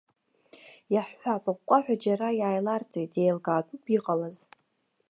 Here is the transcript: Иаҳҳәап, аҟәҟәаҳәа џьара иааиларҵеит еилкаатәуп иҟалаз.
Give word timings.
Иаҳҳәап, 0.93 1.43
аҟәҟәаҳәа 1.51 1.95
џьара 2.03 2.29
иааиларҵеит 2.39 3.11
еилкаатәуп 3.23 3.83
иҟалаз. 3.97 4.39